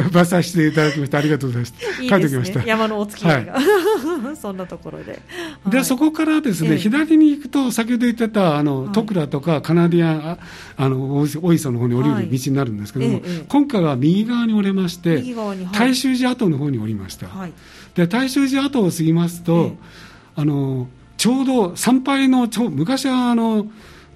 [0.15, 2.01] 伐採していただきましてありがとうございました。
[2.01, 3.63] いいですね、山のお付き合いが、はい、
[4.39, 5.21] そんなところで。
[5.67, 10.37] で、そこからですね、左に行くと、先ほど言ってた、あの、トクラとかカナディアン、
[10.77, 15.23] あの、大磯の方に降りる道になるんですけども、今回は右側に降りまして、
[15.73, 17.27] 大衆寺跡の方に降りました。
[17.95, 19.75] で、大衆寺跡を過ぎますと、
[20.35, 20.87] あの、
[21.17, 23.67] ちょうど参拝のちょ、昔はあの、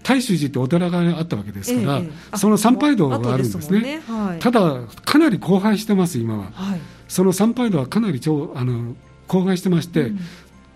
[0.04, 4.02] 大衆寺ってお寺があったわけですから、ええ、その参拝道があるんですね、ね。
[4.08, 8.96] はい、ただ、かなり荒廃してます、今は、はい、その参拝道はかなりちょあの
[9.28, 10.20] 荒廃してまして、うん、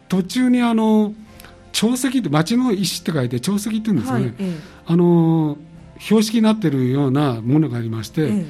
[0.09, 1.13] 途中にあの
[1.71, 5.57] 潮石って、町の石って書いて、潮石って言うんですよね、はいえ、あの
[5.99, 8.45] 標識になっているようなものがありまして、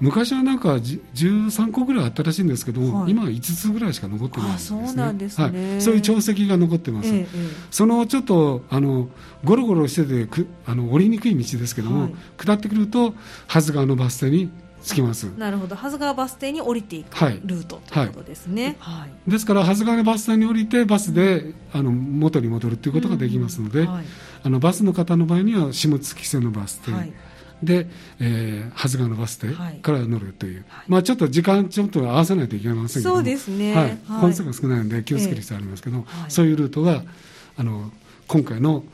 [0.00, 4.86] 昔はなんか13個ぐらいあったらしいんですけども、はい、今は5つぐらいしか残ってないんですね。
[4.86, 7.14] そうなんですね、はい、そういう潮石が残ってます。
[7.14, 7.26] ええ、
[7.70, 9.08] そのちょっとあの
[9.44, 13.14] ゴロゴロしててくあの降りにくい道ですけども、はい、下ってくると
[13.46, 14.50] はず川のバス停に
[14.84, 15.24] 着きます。
[15.38, 18.76] なるほど、はず川バス停に降りていくルートということですね。
[18.78, 23.86] はい、ですから、はず川のバス停に降りて、バスで、うん、あの元に戻るということができますので、うん。
[23.88, 24.04] はい、
[24.42, 26.92] あのバスの方の場合には、下月線のバス停。
[27.54, 27.86] はいで、
[28.20, 29.48] えー、はずがのバス停
[29.80, 37.02] から乗るという、はい、まあ、ちょっと時間ちょっと合わせないといけませんけどそうですね、はい、本数が少ないので気をつける必要ありますけど、えー、そういうルートが
[37.56, 37.90] あの
[38.26, 38.84] 今回の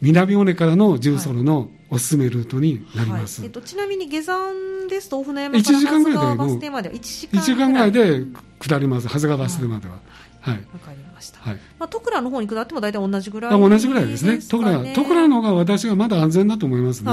[0.00, 3.48] 南尾根からの重走路のおすすめルートになります、はい。
[3.48, 7.92] えっと、ちなみに下山ですと、大船山から長谷川バス停までは1時間ぐらい。
[7.92, 8.22] で
[8.60, 9.98] 下ります、長谷川バス停までは。
[10.40, 11.40] はい、わかりました。
[11.40, 11.58] はい。
[11.78, 14.38] まあ、戸倉の方に下っても大体同じぐらい、ね、同じぐらいですね。
[14.38, 17.12] 戸倉、戸倉の方が私はまだ安全だと思いますね。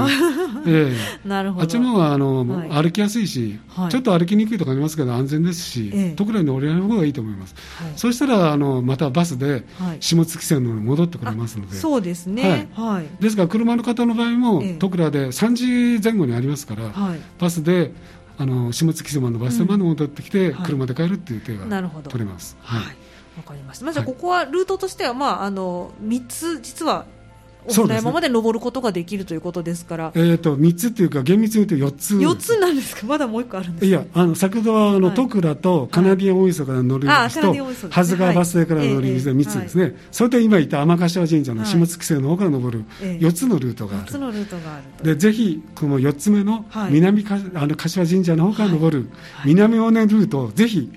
[0.66, 0.96] ええ
[1.28, 1.62] なるほど。
[1.62, 7.54] あっちの方が、あの、はい、歩きやすいし、はい、ちょっと歩きにくいとかありますけど、安全ですし、ええ、戸倉に降りられる方がいいと思います。
[7.82, 9.64] はい、そうしたら、あの、またバスで、
[10.00, 11.76] 下月線の方に戻ってくれますので。
[11.76, 12.68] そうですね。
[12.74, 13.22] はい。
[13.22, 16.92] ですから、車の方の場合も、戸倉で3時前後にありますから、
[17.38, 17.92] バスで、
[18.38, 21.64] あの下月線のバス停まで戻ってきて、車で帰るっていう手が
[22.02, 22.56] 取れます。
[22.60, 23.05] はい
[23.36, 23.84] わかりました。
[23.84, 27.06] まあ、じゃあここはルートとしては、まああの三つ実は
[27.68, 30.12] 大船山まで登ることができるということですから。
[30.14, 32.16] えっ、ー、と、3つっていうか、厳密に言うと4つ。
[32.16, 33.06] 4つなんですか？
[33.06, 33.86] まだもう1個あるんですか？
[33.86, 39.96] いや、あの、先ほどは、あの、トクラとカナディアン大磯から乗る道と、はず川バス停から乗る道で3つですね。
[40.12, 44.06] それと今言った天柏神社の下月星の方から登る4つのルートがある。
[44.06, 45.04] 4つのルートがある。
[45.04, 49.10] で、ぜひ、この4つ目の南か、あの、柏神社の方から登る
[49.44, 50.92] 南尾根ルートをぜひ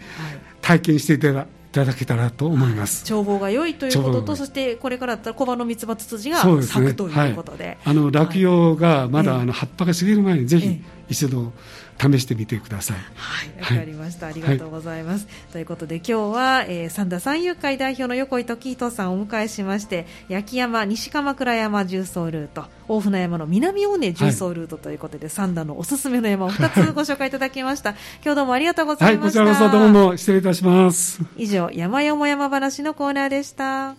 [0.61, 3.03] 体験していただいただけたらと思います。
[3.09, 11.53] 眺望が良いということと、そしてこれからだったら小葉のミツバツツジが咲くということで、あの落葉がまだ、あの葉っぱが茂る前にぜひ一度
[11.99, 12.97] 試してみてください。
[13.17, 14.27] はい、わかりました。
[14.27, 15.27] ありがとうございます。
[15.51, 27.91] ということで今日は、えー、三田三遊会代表の横井時人さんをお迎えしまして、焼山西鎌倉山重走ルート、大船山の南尾根重走ルートということで、三田のおすすめの山を二つご紹介いただきました。
[28.23, 29.41] 今日どうもありがとうございました。
[29.43, 31.21] はい、こちらこそどうも失礼いたします。
[31.37, 33.95] 以上、山よも山話のコーナーでした。